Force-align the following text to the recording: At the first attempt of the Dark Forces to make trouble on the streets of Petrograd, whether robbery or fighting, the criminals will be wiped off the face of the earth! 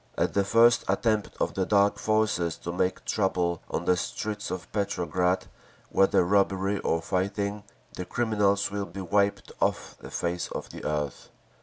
At 0.17 0.33
the 0.33 0.43
first 0.43 0.83
attempt 0.87 1.29
of 1.39 1.53
the 1.53 1.63
Dark 1.63 1.99
Forces 1.99 2.57
to 2.63 2.71
make 2.73 3.05
trouble 3.05 3.61
on 3.69 3.85
the 3.85 3.95
streets 3.95 4.49
of 4.49 4.71
Petrograd, 4.71 5.45
whether 5.91 6.25
robbery 6.25 6.79
or 6.79 7.03
fighting, 7.03 7.61
the 7.93 8.05
criminals 8.05 8.71
will 8.71 8.87
be 8.87 9.01
wiped 9.01 9.51
off 9.61 9.97
the 9.99 10.09
face 10.09 10.47
of 10.53 10.71
the 10.71 10.83
earth! 10.83 11.29